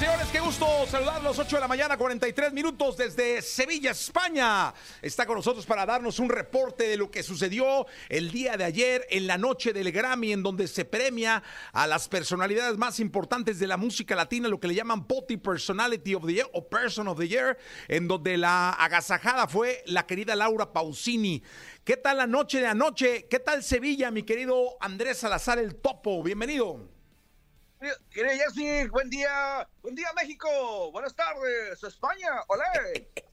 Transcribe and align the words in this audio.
señores, 0.00 0.28
qué 0.32 0.40
gusto 0.40 0.66
saludarlos. 0.86 1.38
8 1.38 1.56
de 1.56 1.60
la 1.60 1.68
mañana, 1.68 1.98
43 1.98 2.54
minutos 2.54 2.96
desde 2.96 3.42
Sevilla, 3.42 3.90
España. 3.90 4.72
Está 5.02 5.26
con 5.26 5.36
nosotros 5.36 5.66
para 5.66 5.84
darnos 5.84 6.18
un 6.18 6.30
reporte 6.30 6.88
de 6.88 6.96
lo 6.96 7.10
que 7.10 7.22
sucedió 7.22 7.86
el 8.08 8.30
día 8.30 8.56
de 8.56 8.64
ayer 8.64 9.06
en 9.10 9.26
la 9.26 9.36
noche 9.36 9.74
del 9.74 9.92
Grammy, 9.92 10.32
en 10.32 10.42
donde 10.42 10.68
se 10.68 10.86
premia 10.86 11.42
a 11.74 11.86
las 11.86 12.08
personalidades 12.08 12.78
más 12.78 12.98
importantes 12.98 13.58
de 13.58 13.66
la 13.66 13.76
música 13.76 14.16
latina, 14.16 14.48
lo 14.48 14.58
que 14.58 14.68
le 14.68 14.74
llaman 14.74 15.06
Potty 15.06 15.36
Personality 15.36 16.14
of 16.14 16.24
the 16.24 16.32
Year 16.32 16.48
o 16.54 16.66
Person 16.66 17.06
of 17.06 17.18
the 17.18 17.28
Year, 17.28 17.58
en 17.86 18.08
donde 18.08 18.38
la 18.38 18.70
agasajada 18.70 19.48
fue 19.48 19.82
la 19.84 20.06
querida 20.06 20.34
Laura 20.34 20.72
Pausini. 20.72 21.42
¿Qué 21.84 21.98
tal 21.98 22.16
la 22.16 22.26
noche 22.26 22.60
de 22.60 22.68
anoche? 22.68 23.26
¿Qué 23.28 23.38
tal 23.38 23.62
Sevilla, 23.62 24.10
mi 24.10 24.22
querido 24.22 24.78
Andrés 24.80 25.18
Salazar 25.18 25.58
el 25.58 25.76
Topo? 25.76 26.22
Bienvenido. 26.22 26.99
Querido 28.10 28.34
Jessy, 28.34 28.88
buen 28.88 29.08
día, 29.08 29.66
buen 29.80 29.94
día 29.94 30.12
México, 30.14 30.92
buenas 30.92 31.14
tardes, 31.14 31.82
España, 31.82 32.28
hola, 32.48 32.70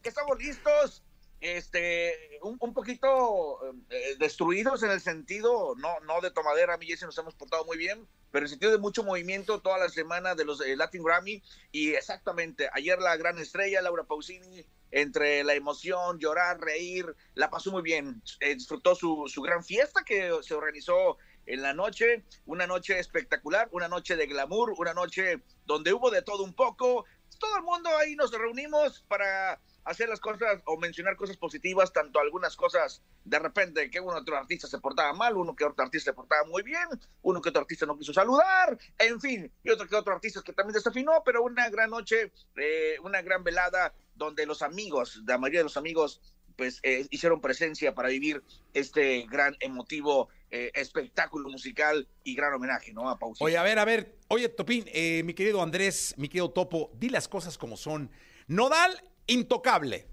estamos 0.03 0.39
listos, 0.39 1.03
este, 1.41 2.39
un, 2.41 2.55
un 2.61 2.73
poquito 2.73 3.59
eh, 3.89 4.15
destruidos 4.17 4.83
en 4.83 4.91
el 4.91 5.01
sentido, 5.01 5.75
no, 5.75 5.99
no 5.99 6.21
de 6.21 6.31
tomadera, 6.31 6.77
mi 6.77 6.85
Jessy 6.85 7.03
nos 7.03 7.17
hemos 7.17 7.35
portado 7.35 7.65
muy 7.65 7.75
bien, 7.75 8.07
pero 8.31 8.43
en 8.43 8.43
el 8.45 8.49
sentido 8.49 8.71
de 8.71 8.77
mucho 8.77 9.03
movimiento 9.03 9.59
toda 9.59 9.79
la 9.79 9.89
semana 9.89 10.33
de 10.33 10.45
los 10.45 10.61
eh, 10.61 10.77
Latin 10.77 11.03
Grammy. 11.03 11.43
Y 11.73 11.93
exactamente, 11.93 12.69
ayer 12.71 12.99
la 12.99 13.17
gran 13.17 13.37
estrella 13.39 13.81
Laura 13.81 14.05
Pausini, 14.05 14.65
entre 14.91 15.43
la 15.43 15.55
emoción, 15.55 16.19
llorar, 16.19 16.61
reír, 16.61 17.13
la 17.33 17.49
pasó 17.49 17.71
muy 17.71 17.81
bien, 17.81 18.21
eh, 18.39 18.55
disfrutó 18.55 18.95
su, 18.95 19.25
su 19.27 19.41
gran 19.41 19.63
fiesta 19.63 20.03
que 20.05 20.31
se 20.41 20.53
organizó 20.53 21.17
en 21.47 21.61
la 21.61 21.73
noche, 21.73 22.25
una 22.45 22.67
noche 22.67 22.99
espectacular, 22.99 23.69
una 23.71 23.87
noche 23.87 24.15
de 24.15 24.27
glamour, 24.27 24.73
una 24.77 24.93
noche 24.93 25.41
donde 25.65 25.93
hubo 25.93 26.11
de 26.11 26.21
todo 26.21 26.43
un 26.43 26.53
poco. 26.53 27.05
Todo 27.39 27.57
el 27.57 27.63
mundo 27.63 27.89
ahí 27.97 28.15
nos 28.15 28.31
reunimos 28.31 29.03
para 29.07 29.59
hacer 29.85 30.09
las 30.09 30.19
cosas 30.19 30.61
o 30.65 30.77
mencionar 30.77 31.15
cosas 31.15 31.37
positivas, 31.37 31.93
tanto 31.93 32.19
algunas 32.19 32.57
cosas 32.57 33.01
de 33.23 33.39
repente 33.39 33.89
que 33.89 34.01
uno 34.01 34.17
otro 34.17 34.37
artista 34.37 34.67
se 34.67 34.79
portaba 34.79 35.13
mal, 35.13 35.37
uno 35.37 35.55
que 35.55 35.63
otro 35.63 35.85
artista 35.85 36.11
se 36.11 36.15
portaba 36.15 36.45
muy 36.45 36.61
bien, 36.61 36.87
uno 37.21 37.41
que 37.41 37.49
otro 37.49 37.61
artista 37.61 37.85
no 37.85 37.97
quiso 37.97 38.11
saludar, 38.11 38.77
en 38.97 39.21
fin, 39.21 39.51
y 39.63 39.69
otro 39.69 39.87
que 39.87 39.95
otro 39.95 40.13
artista 40.13 40.41
que 40.41 40.51
también 40.51 40.73
desafinó, 40.73 41.23
pero 41.23 41.41
una 41.43 41.69
gran 41.69 41.89
noche, 41.89 42.33
eh, 42.57 42.97
una 43.01 43.21
gran 43.21 43.43
velada 43.45 43.93
donde 44.13 44.45
los 44.45 44.61
amigos, 44.61 45.21
la 45.25 45.37
mayoría 45.37 45.61
de 45.61 45.65
los 45.65 45.77
amigos 45.77 46.21
pues 46.57 46.79
eh, 46.83 47.05
hicieron 47.11 47.39
presencia 47.39 47.93
para 47.93 48.09
vivir 48.09 48.43
este 48.73 49.25
gran 49.29 49.55
emotivo 49.59 50.27
eh, 50.49 50.71
espectáculo 50.73 51.49
musical 51.49 52.07
y 52.23 52.35
gran 52.35 52.53
homenaje, 52.53 52.91
¿no? 52.91 53.09
A 53.09 53.17
Pausini. 53.19 53.45
Oye, 53.45 53.57
a 53.57 53.63
ver, 53.63 53.79
a 53.79 53.85
ver, 53.85 54.17
oye, 54.27 54.49
Topín, 54.49 54.85
eh, 54.87 55.21
mi 55.23 55.33
querido 55.33 55.61
Andrés, 55.61 56.15
mi 56.17 56.27
querido 56.27 56.49
Topo, 56.51 56.91
di 56.95 57.09
las 57.09 57.27
cosas 57.27 57.57
como 57.57 57.77
son. 57.77 58.11
Nodal, 58.47 59.01
intocable. 59.27 60.07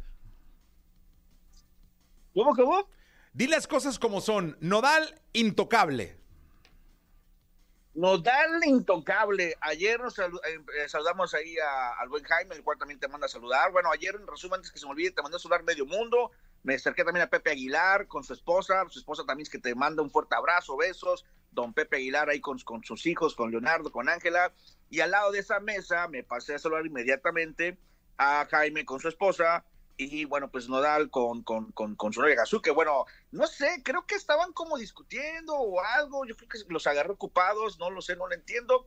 ¿Cómo, 2.34 2.54
cómo? 2.54 2.88
Di 3.32 3.46
las 3.46 3.66
cosas 3.66 3.98
como 3.98 4.20
son. 4.20 4.56
Nodal, 4.60 5.20
intocable. 5.32 6.16
Nodal 7.94 8.64
intocable. 8.64 9.56
Ayer 9.60 10.00
nos 10.00 10.18
salu- 10.18 10.40
eh, 10.44 10.88
saludamos 10.88 11.32
ahí 11.34 11.56
a- 11.58 11.92
al 12.00 12.08
buen 12.08 12.24
Jaime, 12.24 12.56
el 12.56 12.64
cual 12.64 12.76
también 12.76 12.98
te 12.98 13.06
manda 13.06 13.26
a 13.26 13.28
saludar. 13.28 13.70
Bueno, 13.70 13.90
ayer, 13.92 14.16
en 14.16 14.26
resumen, 14.26 14.56
antes 14.56 14.72
que 14.72 14.78
se 14.80 14.86
me 14.86 14.92
olvide, 14.92 15.12
te 15.12 15.22
mandó 15.22 15.36
a 15.36 15.40
saludar 15.40 15.62
medio 15.62 15.86
mundo. 15.86 16.32
Me 16.64 16.74
acerqué 16.74 17.04
también 17.04 17.24
a 17.24 17.30
Pepe 17.30 17.50
Aguilar 17.52 18.08
con 18.08 18.24
su 18.24 18.32
esposa. 18.32 18.84
Su 18.88 18.98
esposa 18.98 19.24
también 19.24 19.44
es 19.44 19.50
que 19.50 19.58
te 19.58 19.74
manda 19.76 20.02
un 20.02 20.10
fuerte 20.10 20.34
abrazo, 20.34 20.76
besos. 20.76 21.24
Don 21.52 21.72
Pepe 21.72 21.98
Aguilar 21.98 22.28
ahí 22.30 22.40
con, 22.40 22.58
con 22.60 22.82
sus 22.82 23.06
hijos, 23.06 23.36
con 23.36 23.52
Leonardo, 23.52 23.92
con 23.92 24.08
Ángela. 24.08 24.52
Y 24.90 25.00
al 25.00 25.12
lado 25.12 25.30
de 25.30 25.38
esa 25.38 25.60
mesa 25.60 26.08
me 26.08 26.24
pasé 26.24 26.54
a 26.54 26.58
saludar 26.58 26.86
inmediatamente 26.86 27.78
a 28.18 28.46
Jaime 28.50 28.84
con 28.84 28.98
su 28.98 29.08
esposa. 29.08 29.64
Y 29.96 30.24
bueno, 30.24 30.50
pues 30.50 30.68
Nodal 30.68 31.10
con, 31.10 31.42
con, 31.44 31.70
con, 31.72 31.94
con 31.94 32.12
su 32.12 32.20
novia 32.20 32.34
Gazú, 32.34 32.60
que 32.60 32.72
bueno, 32.72 33.04
no 33.30 33.46
sé, 33.46 33.82
creo 33.84 34.06
que 34.06 34.16
estaban 34.16 34.52
como 34.52 34.76
discutiendo 34.76 35.54
o 35.54 35.80
algo. 35.80 36.24
Yo 36.26 36.36
creo 36.36 36.48
que 36.48 36.58
los 36.68 36.86
agarró 36.86 37.14
ocupados, 37.14 37.78
no 37.78 37.90
lo 37.90 38.02
sé, 38.02 38.16
no 38.16 38.26
lo 38.26 38.34
entiendo. 38.34 38.86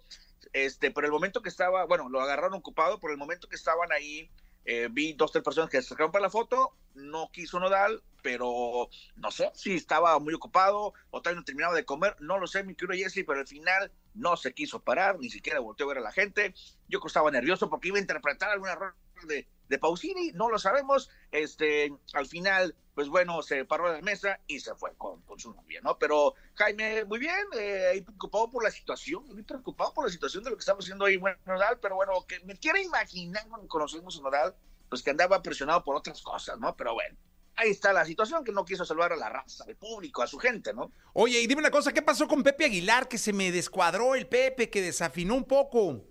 Este, 0.53 0.91
pero 0.91 1.07
el 1.07 1.13
momento 1.13 1.41
que 1.41 1.49
estaba, 1.49 1.85
bueno, 1.85 2.09
lo 2.09 2.21
agarraron 2.21 2.53
ocupado, 2.53 2.99
por 2.99 3.11
el 3.11 3.17
momento 3.17 3.47
que 3.47 3.55
estaban 3.55 3.91
ahí, 3.91 4.29
eh, 4.65 4.89
vi 4.91 5.13
dos, 5.13 5.31
tres 5.31 5.43
personas 5.43 5.69
que 5.69 5.81
se 5.81 5.89
sacaron 5.89 6.11
para 6.11 6.23
la 6.23 6.29
foto, 6.29 6.73
no 6.93 7.29
quiso 7.31 7.59
Nodal, 7.59 8.03
pero 8.21 8.89
no 9.15 9.31
sé 9.31 9.49
si 9.53 9.75
estaba 9.75 10.19
muy 10.19 10.33
ocupado 10.33 10.93
o 11.09 11.21
tal 11.21 11.35
no 11.35 11.43
terminaba 11.45 11.73
de 11.73 11.85
comer, 11.85 12.17
no 12.19 12.37
lo 12.37 12.47
sé, 12.47 12.63
mi 12.63 12.75
querido 12.75 13.01
Jesse, 13.01 13.23
pero 13.25 13.39
al 13.39 13.47
final 13.47 13.91
no 14.13 14.35
se 14.35 14.53
quiso 14.53 14.81
parar, 14.81 15.19
ni 15.19 15.29
siquiera 15.29 15.61
volteó 15.61 15.85
a 15.85 15.89
ver 15.89 15.97
a 15.99 16.01
la 16.01 16.11
gente. 16.11 16.53
Yo 16.89 16.99
estaba 17.05 17.31
nervioso 17.31 17.69
porque 17.69 17.87
iba 17.89 17.97
a 17.97 18.01
interpretar 18.01 18.49
alguna 18.49 18.75
rola 18.75 18.95
de, 19.23 19.47
de 19.69 19.79
Pausini, 19.79 20.31
no 20.33 20.49
lo 20.49 20.59
sabemos. 20.59 21.09
Este, 21.31 21.93
al 22.13 22.25
final, 22.27 22.75
pues 22.95 23.09
bueno, 23.09 23.41
se 23.41 23.65
paró 23.65 23.89
de 23.91 23.97
la 23.97 24.01
mesa 24.01 24.39
y 24.47 24.59
se 24.59 24.73
fue 24.75 24.95
con, 24.97 25.21
con 25.21 25.39
su 25.39 25.53
novia, 25.53 25.81
¿no? 25.83 25.97
Pero 25.97 26.33
Jaime, 26.55 27.05
muy 27.05 27.19
bien, 27.19 27.45
eh, 27.57 28.01
preocupado 28.03 28.49
por 28.49 28.63
la 28.63 28.71
situación, 28.71 29.27
muy 29.27 29.43
preocupado 29.43 29.93
por 29.93 30.05
la 30.05 30.11
situación 30.11 30.43
de 30.43 30.49
lo 30.49 30.55
que 30.55 30.61
estamos 30.61 30.85
haciendo 30.85 31.05
ahí, 31.05 31.17
bueno, 31.17 31.37
Nodal, 31.45 31.79
pero 31.79 31.95
bueno, 31.95 32.13
que 32.27 32.39
me 32.41 32.57
quiero 32.57 32.79
imaginar 32.79 33.47
cuando 33.47 33.67
conocemos 33.67 34.17
a 34.17 34.21
Nodal, 34.21 34.55
pues 34.89 35.03
que 35.03 35.11
andaba 35.11 35.41
presionado 35.41 35.83
por 35.83 35.95
otras 35.95 36.21
cosas, 36.21 36.57
¿no? 36.59 36.75
Pero 36.75 36.93
bueno, 36.93 37.17
ahí 37.55 37.69
está 37.69 37.91
la 37.91 38.05
situación, 38.05 38.43
que 38.43 38.51
no 38.51 38.65
quiso 38.65 38.85
salvar 38.85 39.11
a 39.11 39.17
la 39.17 39.29
raza, 39.29 39.65
al 39.67 39.75
público, 39.75 40.21
a 40.21 40.27
su 40.27 40.37
gente, 40.37 40.73
¿no? 40.73 40.91
Oye, 41.13 41.41
y 41.41 41.47
dime 41.47 41.61
una 41.61 41.71
cosa, 41.71 41.91
¿qué 41.91 42.01
pasó 42.01 42.27
con 42.27 42.43
Pepe 42.43 42.65
Aguilar? 42.65 43.07
Que 43.07 43.17
se 43.17 43.33
me 43.33 43.51
descuadró 43.51 44.15
el 44.15 44.27
Pepe, 44.27 44.69
que 44.69 44.81
desafinó 44.81 45.35
un 45.35 45.45
poco. 45.45 46.03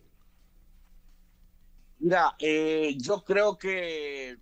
Mira, 1.98 2.34
eh, 2.38 2.94
yo 2.98 3.24
creo 3.24 3.56
que 3.58 4.38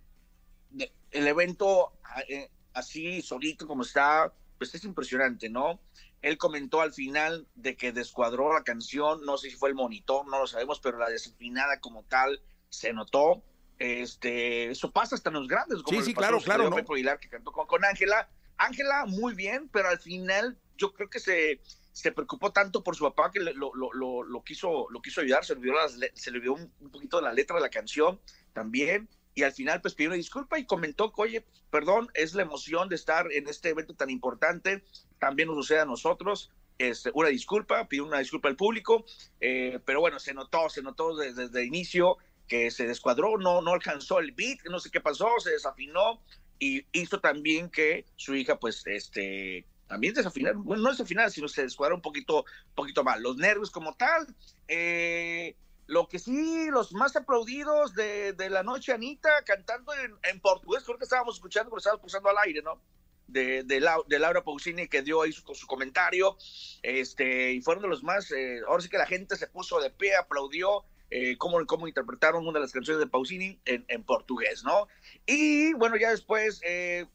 el 1.11 1.27
evento 1.27 1.93
eh, 2.27 2.49
así 2.73 3.21
solito 3.21 3.65
como 3.67 3.83
está, 3.83 4.33
pues 4.57 4.75
es 4.75 4.83
impresionante, 4.83 5.49
¿no? 5.49 5.79
Él 6.21 6.37
comentó 6.37 6.81
al 6.81 6.91
final 6.91 7.47
de 7.55 7.77
que 7.77 7.91
descuadró 7.91 8.53
la 8.53 8.63
canción, 8.63 9.25
no 9.25 9.37
sé 9.37 9.49
si 9.49 9.55
fue 9.55 9.69
el 9.69 9.75
monitor, 9.75 10.27
no 10.27 10.39
lo 10.39 10.47
sabemos, 10.47 10.79
pero 10.79 10.97
la 10.97 11.09
desafinada 11.09 11.79
como 11.79 12.03
tal 12.03 12.41
se 12.69 12.93
notó. 12.93 13.43
Este, 13.77 14.71
eso 14.71 14.91
pasa 14.91 15.15
hasta 15.15 15.29
en 15.29 15.35
los 15.35 15.47
grandes. 15.47 15.79
Sí, 15.87 15.97
le 15.97 16.03
sí, 16.03 16.13
pasó 16.13 16.27
claro, 16.27 16.41
claro, 16.43 16.69
¿no? 16.69 16.75
Pepe 16.75 16.93
Aguilar, 16.93 17.19
que 17.19 17.29
cantó 17.29 17.51
con 17.51 17.85
Ángela. 17.85 18.29
Ángela, 18.57 19.05
muy 19.05 19.35
bien, 19.35 19.69
pero 19.69 19.89
al 19.89 19.99
final 19.99 20.57
yo 20.77 20.93
creo 20.93 21.09
que 21.09 21.19
se, 21.19 21.61
se 21.95 22.11
preocupó 22.11 22.51
tanto 22.51 22.83
por 22.83 22.93
su 22.97 23.05
papá 23.05 23.31
que 23.31 23.39
lo, 23.39 23.73
lo, 23.73 23.93
lo, 23.93 24.23
lo 24.23 24.43
quiso, 24.43 24.87
lo 24.89 25.01
quiso 25.01 25.21
ayudar, 25.21 25.45
se 25.45 25.53
le 25.53 25.61
olvidó, 25.61 25.75
las 25.75 25.97
se 26.13 26.29
le 26.29 26.39
olvidó 26.39 26.55
un, 26.55 26.73
un 26.81 26.91
poquito 26.91 27.21
la 27.21 27.31
letra 27.31 27.55
de 27.55 27.61
la 27.61 27.69
canción 27.69 28.19
también. 28.51 29.07
Y 29.33 29.43
al 29.43 29.53
final, 29.53 29.79
pues 29.79 29.95
pidió 29.95 30.09
una 30.09 30.17
disculpa 30.17 30.59
y 30.59 30.65
comentó 30.65 31.13
que, 31.13 31.21
oye, 31.21 31.45
perdón, 31.71 32.09
es 32.13 32.33
la 32.33 32.41
emoción 32.41 32.89
de 32.89 32.95
estar 32.95 33.31
en 33.31 33.47
este 33.47 33.69
evento 33.69 33.95
tan 33.95 34.09
importante. 34.09 34.83
También 35.19 35.47
nos 35.47 35.55
sucede 35.55 35.79
a 35.79 35.85
nosotros. 35.85 36.51
Este, 36.77 37.11
una 37.13 37.29
disculpa, 37.29 37.87
pidió 37.87 38.03
una 38.03 38.19
disculpa 38.19 38.49
al 38.49 38.57
público, 38.57 39.05
eh, 39.39 39.79
pero 39.85 40.01
bueno, 40.01 40.19
se 40.19 40.33
notó, 40.33 40.69
se 40.69 40.81
notó 40.81 41.15
desde, 41.15 41.45
desde 41.45 41.61
el 41.61 41.67
inicio 41.67 42.17
que 42.45 42.71
se 42.71 42.87
descuadró, 42.87 43.37
no, 43.37 43.61
no 43.61 43.71
alcanzó 43.71 44.19
el 44.19 44.33
beat, 44.33 44.59
no 44.69 44.79
sé 44.79 44.91
qué 44.91 44.99
pasó, 44.99 45.29
se 45.39 45.51
desafinó 45.51 46.21
y 46.59 46.85
hizo 46.91 47.21
también 47.21 47.69
que 47.69 48.05
su 48.17 48.35
hija, 48.35 48.59
pues, 48.59 48.85
este, 48.85 49.65
también 49.87 50.13
desafinar, 50.13 50.55
bueno, 50.55 50.83
no 50.83 50.89
desafinar, 50.89 51.31
sino 51.31 51.47
se 51.47 51.63
descuadró 51.63 51.95
un 51.95 52.01
poquito, 52.01 52.45
poquito 52.73 53.03
mal. 53.03 53.21
Los 53.21 53.37
nervios 53.37 53.69
como 53.69 53.95
tal, 53.95 54.27
eh, 54.67 55.55
lo 55.87 56.07
que 56.07 56.17
sí, 56.17 56.69
los 56.71 56.93
más 56.93 57.15
aplaudidos 57.15 57.93
de, 57.93 58.33
de 58.33 58.49
la 58.49 58.63
noche, 58.63 58.93
Anita, 58.93 59.43
cantando 59.45 59.93
en, 60.23 60.39
portugués, 60.39 60.83
creo 60.83 60.97
que 60.97 61.03
estábamos 61.03 61.35
escuchando, 61.35 61.69
porque 61.69 61.81
estábamos 61.81 62.01
pulsando 62.01 62.29
al 62.29 62.37
aire, 62.39 62.61
¿no? 62.61 62.81
De 63.27 64.19
Laura 64.19 64.43
Pausini 64.43 64.87
que 64.87 65.01
dio 65.01 65.21
ahí 65.21 65.31
su, 65.31 65.43
su 65.53 65.67
comentario, 65.67 66.37
este, 66.81 67.53
y 67.53 67.61
fueron 67.61 67.83
de 67.83 67.89
los 67.89 68.03
más, 68.03 68.31
eh, 68.31 68.61
ahora 68.67 68.81
sí 68.81 68.89
que 68.89 68.97
la 68.97 69.07
gente 69.07 69.35
se 69.35 69.47
puso 69.47 69.79
de 69.79 69.89
pie, 69.89 70.15
aplaudió, 70.15 70.85
eh, 71.11 71.37
cómo, 71.37 71.63
cómo 71.65 71.87
interpretaron 71.87 72.47
una 72.47 72.59
de 72.59 72.61
las 72.61 72.71
canciones 72.71 72.99
de 72.99 73.07
Pausini 73.07 73.59
en, 73.65 73.85
en 73.87 74.03
portugués, 74.03 74.63
¿no? 74.63 74.87
Y 75.25 75.73
bueno, 75.73 75.97
ya 75.97 76.09
después, 76.09 76.61
eh, 76.63 77.05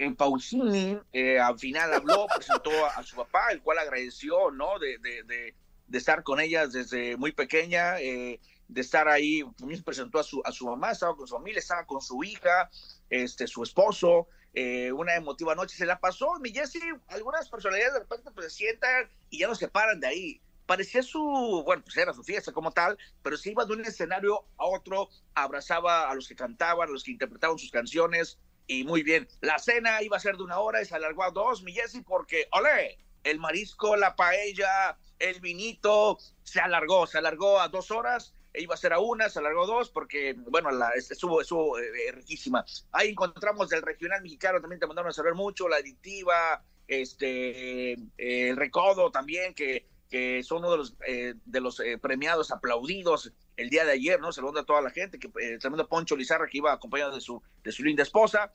eh, 0.00 0.14
Pausini 0.16 0.98
eh, 1.12 1.38
al 1.38 1.58
final 1.58 1.92
habló, 1.92 2.26
presentó 2.34 2.70
a, 2.86 2.90
a 2.90 3.02
su 3.02 3.16
papá, 3.16 3.52
el 3.52 3.60
cual 3.60 3.78
agradeció, 3.78 4.50
¿no? 4.50 4.78
De, 4.78 4.98
de, 4.98 5.22
de, 5.24 5.54
de 5.86 5.98
estar 5.98 6.22
con 6.22 6.40
ellas 6.40 6.72
desde 6.72 7.16
muy 7.16 7.32
pequeña, 7.32 8.00
eh, 8.00 8.40
de 8.68 8.80
estar 8.80 9.08
ahí, 9.08 9.42
también 9.58 9.82
presentó 9.82 10.18
a 10.18 10.22
su, 10.22 10.40
a 10.44 10.52
su 10.52 10.64
mamá, 10.66 10.92
estaba 10.92 11.16
con 11.16 11.26
su 11.26 11.34
familia, 11.34 11.58
estaba 11.58 11.84
con 11.84 12.00
su 12.00 12.22
hija, 12.22 12.70
este, 13.10 13.46
su 13.46 13.62
esposo, 13.62 14.28
eh, 14.54 14.90
una 14.92 15.16
emotiva 15.16 15.54
noche, 15.54 15.76
se 15.76 15.86
la 15.86 15.98
pasó, 15.98 16.38
mi 16.40 16.50
Jessy, 16.50 16.80
algunas 17.08 17.48
personalidades 17.48 17.94
de 17.94 18.00
repente 18.00 18.30
pues 18.30 18.52
se 18.52 18.58
sientan 18.58 19.10
y 19.28 19.40
ya 19.40 19.48
no 19.48 19.54
se 19.54 19.68
paran 19.68 20.00
de 20.00 20.06
ahí. 20.06 20.40
Parecía 20.66 21.02
su, 21.02 21.20
bueno, 21.66 21.82
pues 21.82 21.96
era 21.96 22.14
su 22.14 22.22
fiesta 22.22 22.52
como 22.52 22.70
tal, 22.70 22.96
pero 23.22 23.36
se 23.36 23.50
iba 23.50 23.64
de 23.64 23.72
un 23.72 23.84
escenario 23.84 24.44
a 24.56 24.66
otro, 24.66 25.08
abrazaba 25.34 26.08
a 26.08 26.14
los 26.14 26.28
que 26.28 26.36
cantaban, 26.36 26.88
a 26.88 26.92
los 26.92 27.02
que 27.02 27.10
interpretaban 27.10 27.58
sus 27.58 27.72
canciones, 27.72 28.38
y 28.70 28.84
muy 28.84 29.02
bien. 29.02 29.26
La 29.40 29.58
cena 29.58 30.00
iba 30.00 30.16
a 30.16 30.20
ser 30.20 30.36
de 30.36 30.44
una 30.44 30.60
hora 30.60 30.80
y 30.80 30.84
se 30.84 30.94
alargó 30.94 31.24
a 31.24 31.32
dos, 31.32 31.64
mi 31.64 31.72
Jessy, 31.72 32.02
porque, 32.02 32.46
ole, 32.52 32.98
el 33.24 33.40
marisco, 33.40 33.96
la 33.96 34.14
paella, 34.14 34.96
el 35.18 35.40
vinito, 35.40 36.18
se 36.44 36.60
alargó, 36.60 37.04
se 37.08 37.18
alargó 37.18 37.60
a 37.60 37.66
dos 37.66 37.90
horas, 37.90 38.32
e 38.52 38.62
iba 38.62 38.74
a 38.74 38.78
ser 38.78 38.92
a 38.92 39.00
una, 39.00 39.28
se 39.28 39.40
alargó 39.40 39.66
dos, 39.66 39.90
porque, 39.90 40.36
bueno, 40.36 40.70
la, 40.70 40.90
estuvo, 40.90 41.40
estuvo 41.40 41.80
eh, 41.80 42.12
riquísima. 42.12 42.64
Ahí 42.92 43.08
encontramos 43.08 43.70
del 43.70 43.82
regional 43.82 44.22
mexicano, 44.22 44.60
también 44.60 44.78
te 44.78 44.86
mandaron 44.86 45.10
a 45.10 45.14
saber 45.14 45.34
mucho, 45.34 45.68
la 45.68 45.78
adictiva, 45.78 46.62
este, 46.86 47.94
el 48.18 48.56
recodo 48.56 49.10
también, 49.10 49.52
que, 49.52 49.88
que 50.08 50.44
son 50.44 50.58
uno 50.58 50.70
de 50.70 50.76
los, 50.76 50.94
eh, 51.08 51.34
de 51.44 51.60
los 51.60 51.80
eh, 51.80 51.98
premiados 51.98 52.52
aplaudidos 52.52 53.32
el 53.56 53.70
día 53.70 53.84
de 53.84 53.92
ayer, 53.92 54.20
¿no? 54.20 54.32
Saludando 54.32 54.60
a 54.60 54.66
toda 54.66 54.82
la 54.82 54.90
gente, 54.90 55.18
que 55.18 55.30
el 55.40 55.58
tremendo 55.58 55.88
Poncho 55.88 56.16
Lizarra 56.16 56.46
que 56.46 56.58
iba 56.58 56.72
acompañado 56.72 57.14
de 57.14 57.20
su, 57.20 57.42
de 57.62 57.72
su 57.72 57.82
linda 57.82 58.02
esposa. 58.02 58.52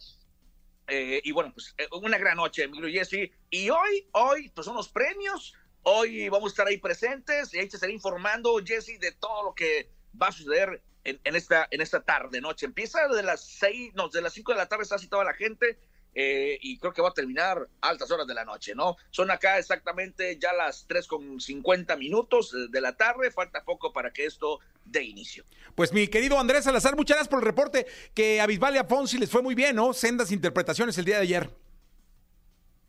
y 0.88 1.32
bueno, 1.32 1.52
pues 1.54 1.76
una 2.02 2.18
gran 2.18 2.38
noche, 2.38 2.64
Emilio 2.64 2.90
Jesse. 2.90 3.32
Y 3.50 3.70
hoy, 3.70 4.08
hoy, 4.14 4.50
pues 4.50 4.66
son 4.66 4.76
los 4.76 4.90
premios 4.90 5.54
Hoy 5.88 6.30
vamos 6.30 6.50
a 6.50 6.54
estar 6.54 6.68
ahí 6.68 6.80
presentes 6.80 7.54
y 7.54 7.60
ahí 7.60 7.70
te 7.70 7.78
estaré 7.78 7.94
informando, 7.94 8.60
Jesse, 8.66 9.00
de 9.00 9.12
todo 9.12 9.44
lo 9.44 9.54
que 9.54 9.92
va 10.20 10.30
a 10.30 10.32
suceder 10.32 10.82
en, 11.04 11.36
esta, 11.36 11.68
en 11.70 11.80
esta 11.80 12.02
tarde, 12.02 12.42
noche. 12.42 12.66
Empieza 12.66 13.08
de 13.08 13.22
las 13.22 13.46
seis, 13.46 13.94
no, 13.94 14.10
de 14.10 14.24
las 14.24 14.34
cinco 14.34 14.52
de 14.52 14.58
la 14.58 14.68
tarde 14.68 14.82
está 14.82 14.98
citada 14.98 15.24
la 15.24 15.36
gente 15.36 15.78
eh, 16.16 16.58
y 16.60 16.80
creo 16.80 16.92
que 16.92 17.04
va 17.04 17.10
a 17.10 17.14
terminar 17.14 17.70
a 17.82 17.90
altas 17.90 18.10
horas 18.10 18.26
de 18.26 18.34
la 18.34 18.46
noche, 18.46 18.74
¿no? 18.74 18.98
Son 19.12 19.30
acá 19.30 19.60
exactamente 19.60 20.40
ya 20.40 20.54
las 20.54 20.88
tres 20.88 21.06
con 21.06 21.40
cincuenta 21.40 21.96
minutos 21.96 22.52
de 22.72 22.82
la 22.82 22.98
tarde, 22.98 23.30
falta 23.30 23.64
poco 23.64 23.94
para 23.94 24.12
que 24.12 24.26
esto 24.26 24.62
dé 24.86 25.04
inicio. 25.04 25.44
Pues 25.76 25.92
mi 25.92 26.08
querido 26.08 26.40
Andrés 26.40 26.64
Salazar, 26.64 26.96
muchas 26.96 27.18
gracias 27.18 27.30
por 27.30 27.40
el 27.40 27.46
reporte 27.46 27.86
que 28.14 28.40
a 28.40 28.46
Bisbal 28.46 28.76
y 28.76 28.78
a 28.78 28.86
Fonsi 28.86 29.18
les 29.18 29.30
fue 29.30 29.42
muy 29.42 29.56
bien, 29.56 29.76
¿no? 29.76 29.94
Sendas 29.94 30.32
interpretaciones 30.32 30.98
el 30.98 31.06
día 31.06 31.18
de 31.18 31.24
ayer. 31.24 31.50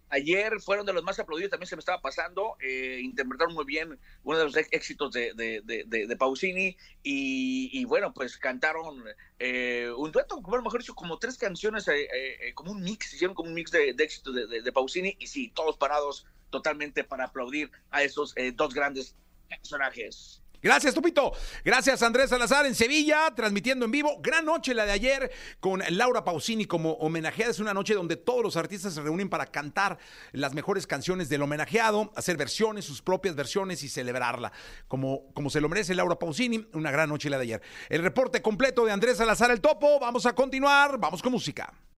Ayer 0.08 0.60
fueron 0.60 0.86
de 0.86 0.92
los 0.92 1.02
más 1.02 1.18
aplaudidos, 1.18 1.50
también 1.50 1.66
se 1.66 1.74
me 1.74 1.80
estaba 1.80 2.00
pasando, 2.00 2.56
eh, 2.60 3.00
interpretaron 3.02 3.54
muy 3.54 3.64
bien 3.64 3.98
uno 4.22 4.38
de 4.38 4.44
los 4.44 4.56
éxitos 4.56 5.12
de, 5.12 5.32
de, 5.34 6.16
Pausini 6.16 6.76
y, 7.02 7.84
bueno, 7.86 8.14
pues 8.14 8.38
cantaron 8.38 9.02
eh, 9.40 9.90
un 9.96 10.12
dueto, 10.12 10.40
como 10.40 10.62
mejor 10.62 10.80
dicho, 10.80 10.94
como 10.94 11.18
tres 11.18 11.36
canciones, 11.36 11.88
eh, 11.88 12.52
como 12.54 12.70
un 12.70 12.82
mix, 12.82 13.12
hicieron 13.14 13.34
como 13.34 13.48
un 13.48 13.54
mix 13.54 13.72
de, 13.72 13.90
éxitos 13.98 14.34
de, 14.34 14.72
Pausini 14.72 15.16
y 15.18 15.26
sí, 15.26 15.50
todos 15.54 15.76
parados 15.76 16.24
totalmente 16.50 17.02
para 17.02 17.24
aplaudir 17.24 17.70
a 17.90 18.04
esos 18.04 18.32
dos 18.54 18.74
grandes 18.74 19.16
personajes. 19.48 20.40
Gracias, 20.62 20.94
Tupito. 20.94 21.32
Gracias, 21.64 22.02
Andrés 22.02 22.30
Salazar 22.30 22.66
en 22.66 22.74
Sevilla, 22.74 23.32
transmitiendo 23.34 23.84
en 23.84 23.90
vivo. 23.90 24.18
Gran 24.20 24.44
noche 24.44 24.74
la 24.74 24.84
de 24.84 24.92
ayer 24.92 25.30
con 25.60 25.82
Laura 25.90 26.24
Pausini 26.24 26.66
como 26.66 26.92
homenajeada. 26.92 27.50
Es 27.50 27.60
una 27.60 27.74
noche 27.74 27.94
donde 27.94 28.16
todos 28.16 28.42
los 28.42 28.56
artistas 28.56 28.94
se 28.94 29.02
reúnen 29.02 29.28
para 29.28 29.46
cantar 29.46 29.98
las 30.32 30.54
mejores 30.54 30.86
canciones 30.86 31.28
del 31.28 31.42
homenajeado, 31.42 32.12
hacer 32.16 32.36
versiones, 32.36 32.84
sus 32.84 33.02
propias 33.02 33.34
versiones 33.34 33.82
y 33.82 33.88
celebrarla. 33.88 34.52
Como, 34.88 35.32
como 35.34 35.50
se 35.50 35.60
lo 35.60 35.68
merece 35.68 35.94
Laura 35.94 36.18
Pausini, 36.18 36.66
una 36.72 36.90
gran 36.90 37.08
noche 37.08 37.30
la 37.30 37.38
de 37.38 37.42
ayer. 37.42 37.62
El 37.88 38.02
reporte 38.02 38.42
completo 38.42 38.84
de 38.84 38.92
Andrés 38.92 39.18
Salazar 39.18 39.50
el 39.50 39.60
Topo. 39.60 40.00
Vamos 40.00 40.26
a 40.26 40.34
continuar. 40.34 40.98
Vamos 40.98 41.22
con 41.22 41.32
música. 41.32 41.72